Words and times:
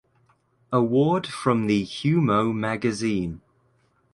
Award 0.73 1.27
from 1.27 1.67
the 1.67 1.85
Humo 1.85 2.51
magazine. 2.51 3.41